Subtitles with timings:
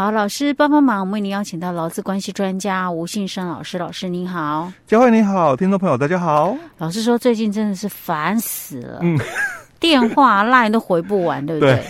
[0.00, 6.56] 好，老师帮帮忙，我们为您邀请到劳资关系专家吴信生老师，老师您好，佳慧你好，听众朋友大家好。
[6.78, 9.18] 老师说最近真的是烦死了，嗯，
[9.78, 11.74] 电话 line 都回不完，对不对？
[11.74, 11.84] 对，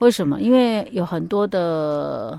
[0.00, 0.40] 为什么？
[0.40, 2.36] 因为有很多的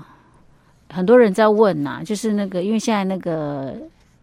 [0.90, 3.72] 很多人在问呐、啊，就是那个因为现在那个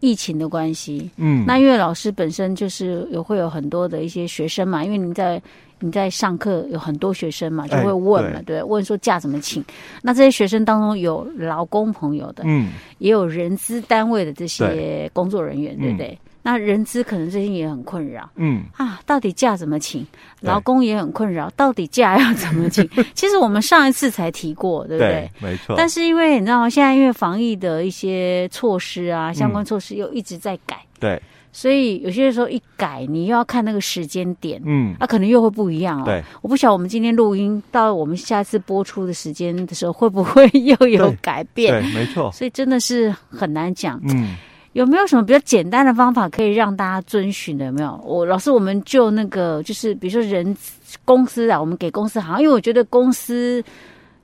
[0.02, 5.40] 疫情的关系，嗯，那因为老师本身就是有会有很多的一些学生嘛，因为你在。
[5.84, 9.64] 你在上课有很多学生嘛，就会问嘛，欸、对，对，问说假怎么请？
[10.00, 16.06] 那这些学生当中有劳工朋友的，嗯，也有人资单位的这些工作人员，对，对不对？
[16.06, 20.06] 嗯、那人资可能最近也很困扰，嗯啊，到底假怎么请？
[20.40, 22.88] 劳工也很困扰，到底假要怎么请？
[23.14, 25.30] 其实我们上一次才提过，对不对？
[25.40, 25.74] 对没错。
[25.76, 26.68] 但是因为你知道吗？
[26.68, 31.22] 现在因为防疫的一些措施啊，相关措施又一直在改，嗯、对。
[31.54, 36.04] 所以有些时候一改，你又要看那个时间点，嗯，那、啊、可能又会不一样哦。
[36.06, 41.70] 对，我不晓得我们今天录音到我们下次播出的时间的时候，会不会又有改变？
[41.74, 42.32] 对，对，没错。
[42.32, 44.00] 所以真的是很难讲。
[44.04, 44.34] 嗯，
[44.72, 47.66] 有没有什么比较简单的方法可以让大家遵循的？
[47.66, 48.00] 有没有？
[48.04, 50.56] 我老师，我们就那个，就是比如说人
[51.04, 53.62] 公司啊，我们给公司好像，因为我觉得公司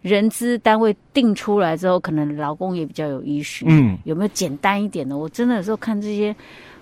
[0.02, 3.64] 人资单位定出来之后，可能劳工也比较有依据。
[3.69, 5.16] 嗯，有没有简单一点的？
[5.16, 6.34] 我真的有时候看这些。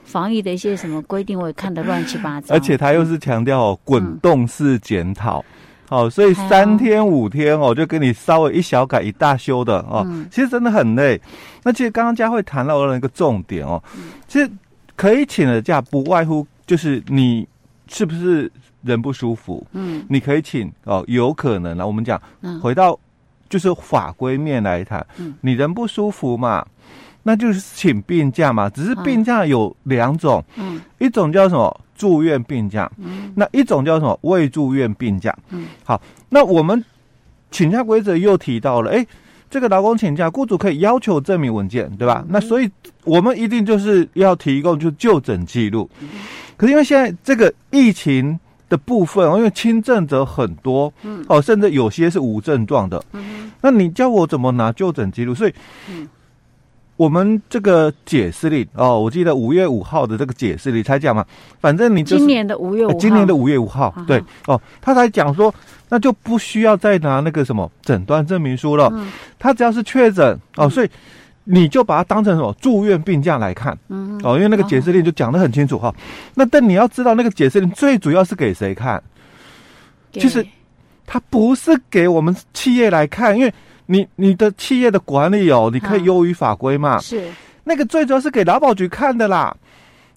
[0.06, 2.55] 防疫的一些什么规定，我也看得乱七八糟。
[2.55, 5.44] 而且他又是强调滚动式检讨，嗯
[5.89, 10.03] 哦，所以三天五天哦，就给你稍微一小改一大修的哦。
[10.06, 11.20] 嗯、其实真的很累。
[11.62, 14.51] 那其实刚刚佳慧谈到了一个重点哦，嗯、其实
[14.97, 17.47] 可以请的假不外乎就是你
[17.89, 18.51] 是不是
[18.83, 21.87] 人不舒服，嗯，你可以请哦，有可能啊。
[21.87, 22.21] 我们讲
[22.61, 22.98] 回到
[23.48, 26.67] 就是法规面来谈，嗯，你人不舒服嘛。
[27.29, 36.85] 那就是请病假嘛，只是病假有两种，嗯，一种叫什么住院病假，嗯，那一种叫什么未住院病假，嗯，好，那我们
[37.51, 39.05] 请假规则又提到了，哎，
[39.51, 42.23] 这个劳工请假，雇主可以要求证明文件，对吧？
[42.25, 42.71] 嗯，那所以
[43.03, 45.91] 我们一定就是要提供就就诊记录，
[46.57, 55.34] 可是因为现在这个疫情的部分，因为轻症者很多，嗯，哦，甚至有些是无症状的，嗯，那你叫我怎么拿就诊记录？
[55.34, 55.53] 所以，
[55.91, 56.06] 嗯。
[56.97, 61.23] 我们这个解释令哦，我记得五月五号的这个解释令才讲嘛，
[61.61, 65.55] 反正你、就是、今年的五月五号，今年的五月五号，对哦，他才讲说，
[65.91, 70.89] 那就不需要再拿那个什么诊断证明书了，嗯、他只要是确诊哦，所以
[71.45, 75.95] 你就把它当成什么住院病假来看，嗯哦，因为那个解释令就讲得很清楚哈、哦。
[76.35, 79.03] 那但你要知道，那个解释令最主要是给谁看？
[80.12, 80.43] 其实
[81.05, 83.53] 他不是给我们企业来看，因为。
[83.87, 86.99] 你你的企业的管理哦，你可以优于法规嘛？
[86.99, 87.29] 是，
[87.65, 89.57] 那个最主要是给劳保局看的啦，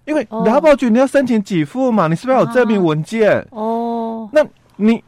[0.06, 3.46] 因为劳保局你要申请给付嘛，你是不是要有证明文件？
[3.52, 5.04] 哦，那你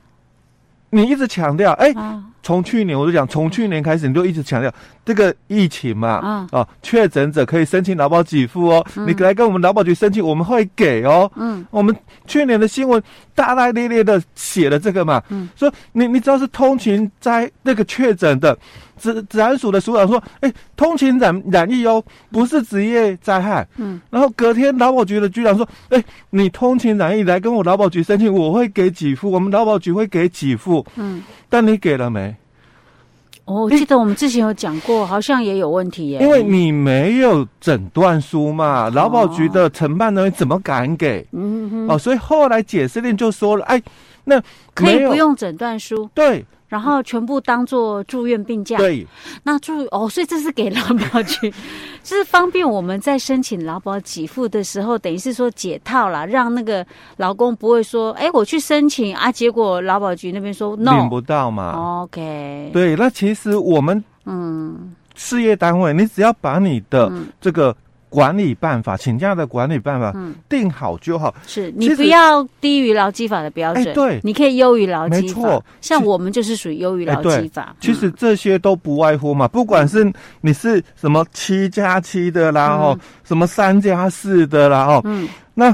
[0.90, 1.94] 你一直强调，哎。
[2.44, 4.74] 从去年我就讲，从去年开始你就一直强调
[5.06, 11.31] 这个疫情嘛，啊，哦，确诊者可以申请劳保给付哦，嗯、你来跟我们劳保局申请，我们会给哦。
[11.35, 13.01] 嗯，我们去年的新闻
[13.35, 18.57] 大大咧咧的写了这个嘛，嗯，说你你只要是通勤在那个确诊的。
[19.01, 32.31] 治治安署的署长说：“哎、欸，通勤染染疫哦，不是职业灾害。”嗯，然后隔天劳保局的局长说：“哎、欸，你通勤染疫来跟我劳保局申请，我会给给付，我们劳保局会给给付。”嗯，但你给了没？
[33.51, 36.19] 哦，我记得我们之前有讲过，欸、好像也有问题耶。
[36.22, 41.25] 因为你没有诊断书嘛，劳保局的承办人员怎么敢给？
[41.34, 43.81] 嗯哼，哦，所以后来解释令就说了：“哎，
[44.24, 44.42] 那
[44.74, 46.46] 可以不用诊断书。”对。
[46.68, 48.78] 然后全部当做住院病假。
[48.78, 49.06] 对，
[49.44, 51.54] 那住哦，所以这是给劳保局，
[52.02, 56.88] 就是方便我们在申请劳保给付的时候，等于是说解套了，让那个
[57.18, 62.04] 劳工不会说，哎，我去申请啊，结果劳保局那边说 no，领不到嘛。
[62.04, 67.12] OK，对，那其实我们嗯，事业单位，你只要把你的
[67.42, 67.76] 这个。
[68.12, 71.34] 管理办法，请假的管理办法，嗯，定好就好。
[71.48, 75.22] 是你不要低于劳基法的标准，对，你可以优于劳基法。
[75.22, 77.74] 没错，像我们就是属于优于劳基法。
[77.80, 80.12] 其实这些都不外乎嘛，不管是
[80.42, 85.74] 你是什么七加七的啦，哦，什么三加四的啦，哦，嗯，那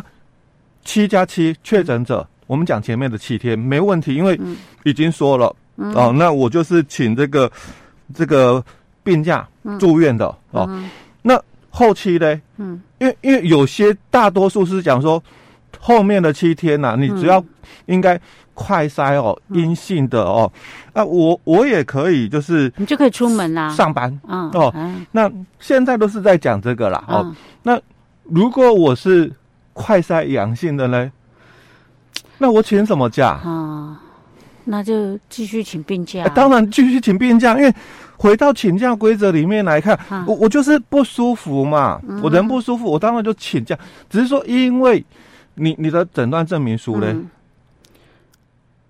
[0.85, 4.39] 七加七确诊者，我们讲前面的七天没问题，因为
[4.83, 7.51] 已经说了，哦，那我就是请这个
[8.13, 8.63] 这个
[9.03, 9.47] 病假
[9.79, 10.83] 住院的哦，那。
[11.77, 12.41] 后期呢？
[12.57, 15.21] 嗯，因为因为有些大多数是讲说，
[15.79, 17.43] 后面的七天呐、啊，你只要
[17.85, 18.19] 应该
[18.55, 20.51] 快筛哦，阴、嗯、性的哦，
[20.93, 24.73] 啊我我也可以，就是你就可以出门啦，上班嗯哦。
[25.11, 27.21] 那现在都是在讲这个啦哦。
[27.23, 27.79] 嗯、那
[28.23, 29.31] 如果我是
[29.73, 31.11] 快筛阳性的呢？
[32.39, 34.01] 那我请什么假啊？
[34.67, 36.27] 那就继续请病假。
[36.29, 37.73] 当然继续请病假，因为
[38.17, 43.77] 回到请假规则里面来看，啊、我我就是不舒服嘛，嗯、我人不舒服，我当然就请假。
[44.09, 45.03] 只是说，因为
[45.55, 47.07] 你你的诊断证明书呢？
[47.09, 47.29] 嗯、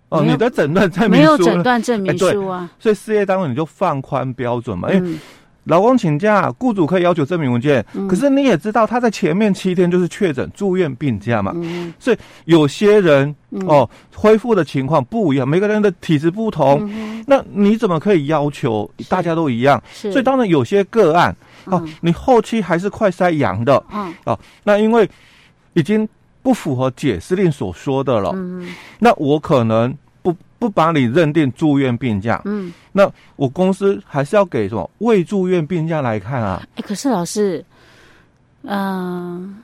[0.09, 5.17] 哦，你的诊断证明书没有诊断证明书啊，所以事业单位你就放宽标准嘛，因为。
[5.67, 7.85] 劳工请假，雇主可以要求证明文件。
[7.93, 11.51] 嗯、可是你也知道，他在前面七天就是确诊住院病假嘛。
[11.55, 16.87] 嗯、所以有些人、嗯、哦，恢复的情况不一样，每个人的体质不同。
[16.89, 19.81] 嗯、那你怎么可以要求大家都一样？
[19.91, 21.35] 所以当然有些个案
[21.65, 23.83] 哦，你后期还是快筛阳的。
[23.93, 25.09] 嗯、哦，那因为
[25.73, 26.07] 已经
[26.41, 28.31] 不符合解释令所说的了。
[28.33, 29.95] 嗯、那我可能。
[30.59, 36.61] 不把你认定住院病假，嗯，那我公司还是要给什么未住院病假来看啊？
[36.75, 37.63] 哎、欸，可是老师，
[38.63, 39.55] 嗯、呃，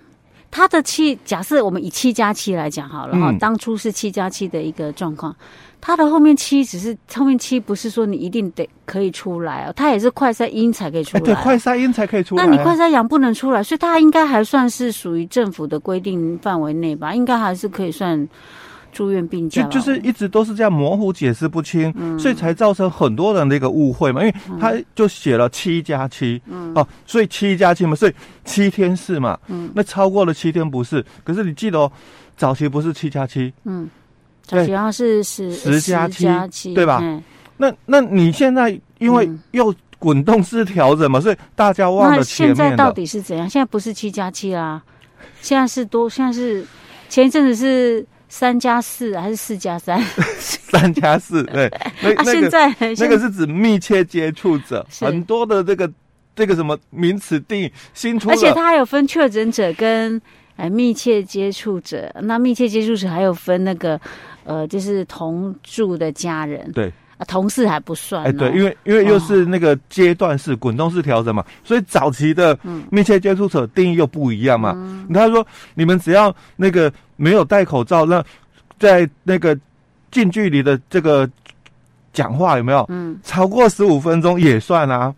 [0.52, 5.36] 他的七，假设我们以七加七来讲好了哈，嗯、当初是七加七的一个状况，
[5.82, 17.16] 他的后面七只是后面七不是说你一定得可以出来哦，他也是快筛阴才可以出来、啊欸，对，快筛阴才可以出来、啊，那你快筛阳不能出来，所以他应该还算是属于政府的规定范围内吧？
[17.16, 18.28] 应该还是可以算。
[18.94, 24.22] 住院病假就就是一直都是这样模糊解释不清，嗯、所以才造成很多人的一个误会嘛。
[24.22, 28.14] 因为他就写了七加七，嗯、哦，所以七加七嘛，所以
[28.46, 31.04] 七天是嘛，嗯，那超过了七天不是。
[31.24, 31.92] 可是你记得哦，
[32.38, 33.90] 早期不是七加七，嗯，
[34.44, 37.00] 早期好像是十十加七，对吧？
[37.02, 37.22] 嗯、
[37.58, 42.64] 那那你现在因为又滚动式调整嘛，所以大家忘了前面的。
[42.64, 43.50] 现在到底是怎样？
[43.50, 44.82] 现在不是七加七啦，
[45.42, 46.64] 现在是多，现在是
[47.10, 48.06] 前一阵子是。
[48.36, 50.02] 三加四还是四加三？
[50.42, 51.72] 三加四， 对。
[52.02, 55.88] 那那个、现在那个是指密切接触者，很多的这个
[56.36, 58.32] 这个什么名词定义新出。
[58.32, 60.20] 而且它还有分确诊者跟
[60.56, 64.02] 哎密切接触者，那密切接触者还有分那个
[64.46, 66.72] 呃就是同住的家人。
[66.72, 66.92] 对。
[67.26, 72.58] 同事还不算，哎，对，因为因为又是那个阶段式、滚动式调整嘛，所以早期的
[72.90, 74.74] 密切接触者定义又不一样嘛。
[75.14, 78.24] 他说，你们只要那个没有戴口罩，那
[78.80, 79.58] 在那个
[80.12, 81.30] 近距离的这个
[82.12, 82.86] 讲话有没有？
[82.90, 85.14] 嗯，超过十五分钟也算啊。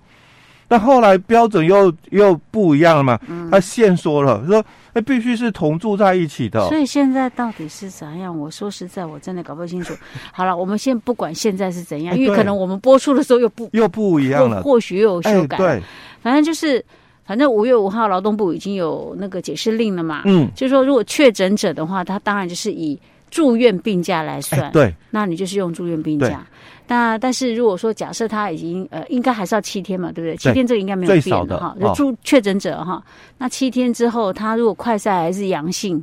[0.68, 3.20] 但后来标准又又不一样了嘛，
[3.52, 4.64] 他限缩了，说。
[4.98, 8.40] 那必须是同住在一起的，所以现在到底是怎样？
[8.40, 9.94] 我说实在，我真的搞不清楚。
[10.32, 15.58] 好了，我们先不管现在是怎样，因为可能我们播出的时候又不又不一样了，或许又有修改。
[15.58, 15.84] 对，
[16.22, 16.82] 反正就是，
[17.26, 20.22] 反正五月五号劳动部已经有那个解释令了嘛。
[20.24, 22.98] 嗯，就是说，如果确诊者的话，他当然就是以
[23.36, 24.72] 住院病假来算。
[24.72, 26.48] 对，那你就是用住院病假。
[26.88, 30.38] 那但是如果说假设他已经呃，应该还是要七天嘛，对不对？
[30.38, 31.76] 七天这个应该没有变的哈。
[31.78, 33.04] 就住确诊者哈，
[33.38, 36.02] 那七天之后他如果快筛还是阳性，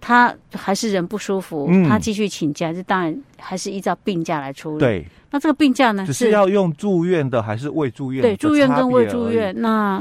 [0.00, 4.78] 他还是人不舒服，他继续请假，这当然还是依照病假来处理。
[4.78, 8.22] 对，那这个病假呢，只是要用住院的还是未住院？
[8.22, 9.52] 对，住院跟未住院。
[9.60, 10.00] 那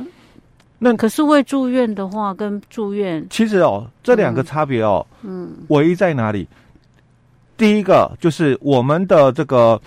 [0.79, 6.47] 那可是未住院的话跟住院，其实哦，这两个差别哦，嗯，唯一在哪里？
[7.57, 9.79] 第一个就是我们的这个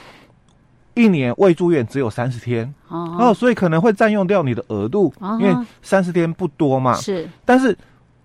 [0.92, 6.92] 一年未住院只有三十天哦，哦，所以可能会占用掉你的额度，哦、因为三十天不多嘛。
[6.96, 7.74] 是，但是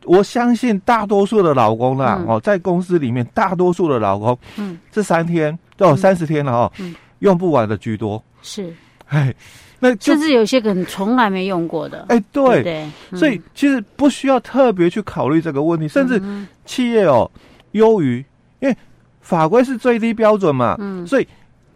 [0.03, 8.21] 我相信大多数的老公啦，嗯、哦，在公司里面大多数的老公，嗯，这三天都有三十天了哈、哦，嗯，用不完的居多。
[8.41, 8.73] 是，
[9.07, 9.33] 哎，
[9.79, 12.05] 那甚至有些可能从来没用过的。
[12.09, 16.21] 哎，对，对，对，嗯、所以其实不需要特别去考虑这个问题，甚至
[16.65, 17.29] 企业哦
[17.71, 18.25] 优于，
[18.59, 18.75] 因为。
[19.19, 21.27] 法规是最低标准嘛，嗯，所以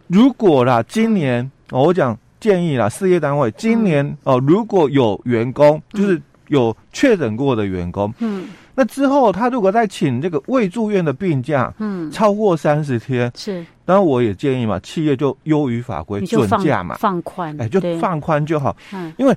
[0.06, 6.18] 如果啦，今年我讲建议啦，事业单位今年哦，如果有员工就是
[6.48, 8.46] 有确诊过的员工，嗯，
[8.82, 19.36] 那之后他如果再请这个未住院的病假，嗯，超过三十天，是，当然我也建议嘛，企业就优于法规准假嘛，放宽，哎，就放宽就好，嗯，因为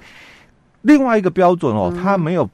[0.82, 2.50] 另外一个标准哦，它没有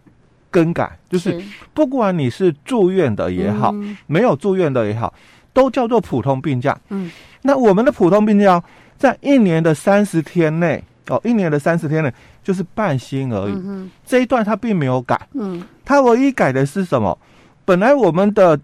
[0.49, 1.41] 更改，就是
[1.73, 3.73] 不管你是住院的也好，
[4.05, 5.13] 没有住院的也好。
[5.53, 7.09] 都叫做普通病假，嗯，
[7.41, 8.61] 那我们的普通病假
[8.97, 12.11] 在一年的三十天内，哦，一年的三十天呢
[12.43, 17.17] 就是半薪而已，嗯哼，这一段他并没有改，嗯，他唯一改的是什么？
[17.65, 18.59] 本来我们的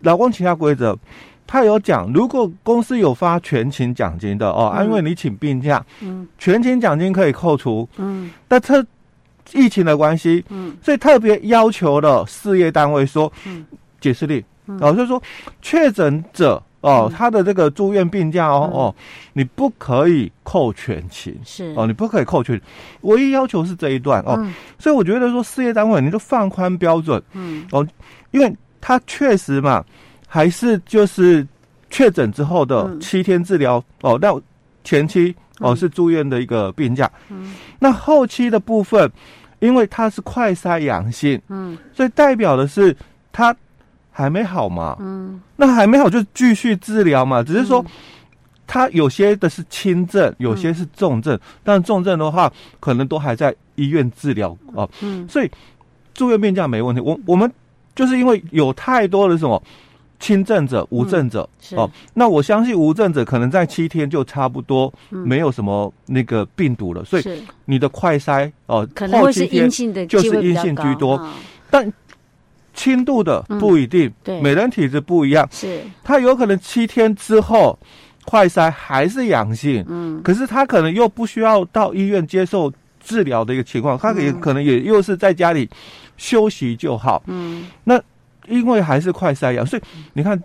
[0.00, 0.96] 劳工请假规则，
[1.46, 8.84] 他有讲，如果公司有发全勤奖金的哦，嗯，因为你请病假，嗯，全勤奖金可以扣除，嗯，但特
[9.52, 13.64] 疫情的关系，嗯，所以特别要求了事业单位说，嗯，
[14.00, 14.44] 解释令。
[14.82, 15.22] 哦，就是说，
[15.62, 18.94] 确诊者哦，他的这个住院病假哦哦，
[19.32, 21.74] 你不可以扣全勤，是。
[21.76, 22.60] 哦，你不可以扣全，
[23.00, 24.38] 唯一要求是这一段哦，
[24.78, 27.66] 所以我觉得说事业单位你就放宽标准，嗯。
[27.72, 27.86] 哦，
[28.30, 29.84] 因为他确实嘛，
[30.26, 31.46] 还是就是
[31.90, 34.40] 确诊之后的七天治疗、嗯、哦，那
[34.84, 39.10] 前期哦是住院的一个病假，嗯，那后期的部分，
[39.58, 42.96] 因为他是快筛阳性，嗯，所以代表的是
[43.32, 43.54] 他
[44.18, 47.84] 还没好嘛，嗯，那还没好就继续治疗嘛，只是说
[48.66, 55.48] 他有些的是轻症，有些是重症，但重症的话可能都还在医院治疗哦，嗯，所以
[56.12, 57.48] 住院病假没问题，我我们
[57.94, 59.62] 就是因为有太多的什么。
[60.20, 71.16] 轻症者、无症者、嗯、哦，那我相信无症者可能在七天就差不多没有什么那个病毒了，嗯、所以你的快筛哦，可能会是阴性的，就是阴性居多。
[71.16, 71.32] 哦、
[71.70, 71.92] 但
[72.78, 75.82] 轻度的不一定，嗯、对，每人体质不一样，是。
[76.02, 77.78] 他有可能七天之后
[78.24, 85.68] 快筛还是阳性，嗯，可是他可能又不需要到医院接受治疗的一个情况，他也可能也又是在家里
[86.16, 88.00] 休息就好，嗯，那。
[88.48, 89.82] 因为还是快筛阳，所以
[90.14, 90.42] 你看，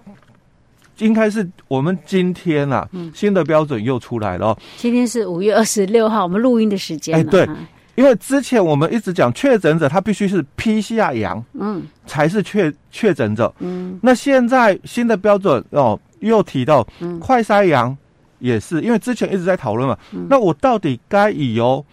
[0.97, 4.57] 应该是我们今天啊，嗯、新的标准又出来了。
[4.75, 7.15] 今天是五月二十六号，我们录音的时间。
[7.15, 7.47] 哎，对，
[7.95, 13.53] 因为之前我们一直讲确诊者他必须是 PCR 阳，嗯，才是确确诊者。
[13.59, 16.87] 嗯，那现在新的标准哦，又提到
[17.19, 17.95] 快筛阳
[18.39, 19.97] 也是，因为之前一直在讨论嘛。
[20.11, 21.85] 嗯、那我到底该以由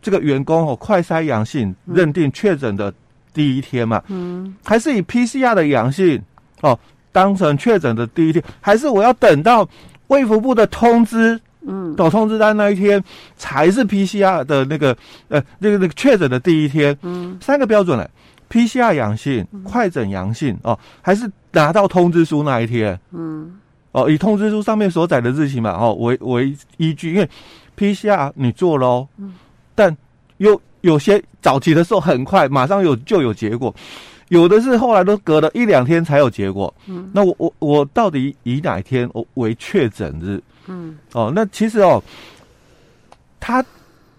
[0.00, 2.92] 这个员工哦快筛阳性认定确诊的？
[3.32, 6.20] 第一天嘛，嗯，还是以 PCR 的阳性
[6.62, 6.76] 哦
[7.12, 9.66] 当成确诊的第一天，还是我要等到
[10.08, 13.02] 卫福部的通知，嗯，到通知单那一天
[13.36, 14.96] 才是 PCR 的那个
[15.28, 18.08] 呃那个那个确诊的第一天，嗯，三个标准嘞
[18.50, 23.58] ，PCR 阳性、快诊阳性哦，还是拿到通知书那一天，嗯，
[23.92, 27.28] 哦以通知书上面所载的日期嘛，哦为为依据，因为
[27.78, 29.34] PCR 你做喽，嗯，
[29.74, 29.96] 但
[30.38, 30.60] 又。
[30.82, 33.70] 有些早期的时候很快，马上有就有结果；
[34.30, 36.72] 有的是后来都隔了一两天才有结果。
[36.86, 40.42] 嗯，那我我我到底以哪一天为确诊日？
[40.66, 42.02] 嗯，哦，那其实哦，
[43.40, 43.64] 他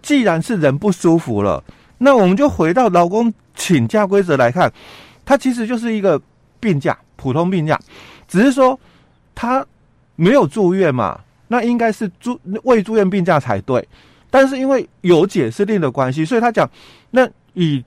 [0.01, 1.63] 既然是人不舒服了，
[1.99, 4.71] 那我们就回到劳工请假规则来看，
[5.23, 6.19] 他其实就是一个
[6.59, 7.79] 病假，普通病假，
[8.27, 8.77] 只是说
[9.35, 9.65] 他
[10.15, 13.87] 没有住院嘛，那应该是住未住院病假才对。
[14.29, 16.69] 但是因为有解释令的关系，所以他讲，
[17.11, 17.83] 那以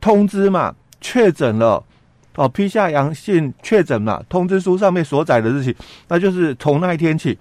[0.00, 1.82] 通知嘛，确诊了，
[2.34, 5.76] 哦批下阳性确诊嘛，通知书上面所载的日期，
[6.08, 7.38] 那就是从那一天起。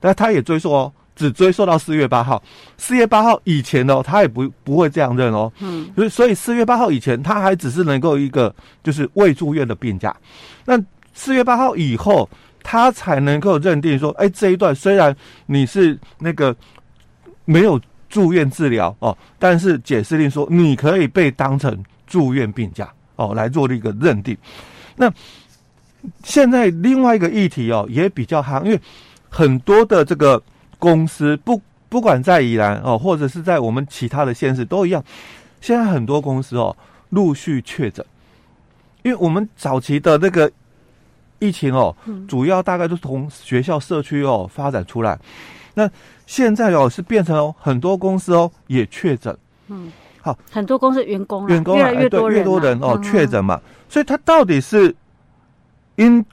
[0.00, 2.42] 但他也追溯哦，只追溯到四月八号，
[2.78, 5.52] 四月八号以前哦，他也不不会这样认哦。
[5.60, 8.52] 嗯，所以所以四月八号以前，他还只是能够一个
[8.82, 10.16] 就是未住院的病假。
[10.64, 10.76] 那
[11.14, 12.28] 四月八号以后，
[12.62, 15.14] 他才能够认定说，哎，这一段虽然
[15.46, 16.56] 你是那个。
[17.46, 24.36] 没有住院治疗哦，但是解释令说你可以被当成住院病假哦来做的一个认定。
[24.94, 25.12] 那
[26.22, 28.80] 现在另外一个议题哦也比较夯，因为
[29.30, 30.42] 很多的这个
[30.78, 35.02] 公司不不管在宜兰哦，或者是在我们其他的县市都一样，
[35.60, 36.76] 现在很多公司哦
[37.10, 38.04] 陆续确诊，
[39.02, 40.50] 因为我们早期的那个
[41.38, 41.96] 疫情哦，
[42.28, 45.18] 主要大概都是从学校社区哦发展出来。
[45.74, 45.88] 那
[46.26, 49.36] 现在哦，是变成哦，很多公司哦也确诊，
[49.68, 54.94] 嗯，好，很多公司员工员工越来越多人，越多人哦确诊嘛，所以他到底是
[55.96, 56.24] 因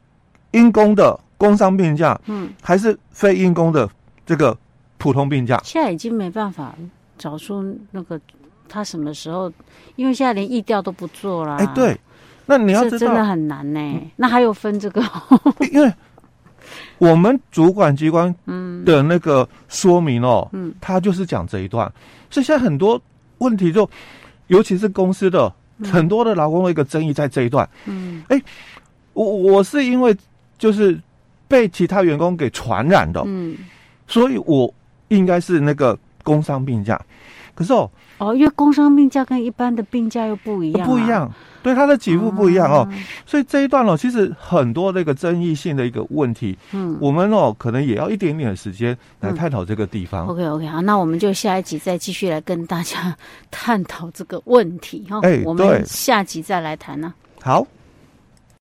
[0.51, 3.89] 因公的工伤病假，嗯，还是非因工的
[4.25, 4.57] 这个
[4.97, 5.61] 普通病假？
[5.63, 6.75] 现在已经没办法
[7.17, 8.19] 找出那个
[8.67, 9.51] 他什么时候，
[9.95, 11.97] 因为现在连疫调都不做了，哎，对，
[12.45, 15.01] 那你要知道真的很难呢，那还有分这个，
[15.71, 15.93] 因为。
[16.97, 18.33] 我们主管机关
[18.83, 21.89] 的那个说明哦，嗯，他就是讲这一段，
[22.29, 23.01] 所以现在很多
[23.37, 23.89] 问题就，
[24.47, 25.53] 尤其是公司的
[25.85, 28.41] 很多的劳工的一个争议在这一段，嗯，哎，
[29.13, 30.13] 我我是因为
[30.57, 30.99] 就是
[31.47, 33.55] 被其他员工给传染的，嗯，
[34.07, 34.73] 所以我
[35.07, 36.99] 应该是那个工伤病假，
[37.55, 41.31] 可是哦，哦，因为工伤病假跟一般的病假又不一样，不一样。
[41.63, 50.25] 所以他的给付不一样哦，嗯、所以这一段哦，其实很多那个争议性的一个问题，嗯，我们哦可能也要一点点的时间来探讨这个地方。
[50.25, 53.13] 嗯、OK OK 好，那我们就下一集再继续来跟大家
[53.51, 55.19] 探讨这个问题哈。
[55.23, 57.43] 哎，我们下集再来谈呢、啊。
[57.43, 57.67] 好。